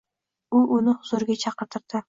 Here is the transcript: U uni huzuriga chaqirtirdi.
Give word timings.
U 0.59 0.61
uni 0.79 0.95
huzuriga 1.03 1.39
chaqirtirdi. 1.47 1.99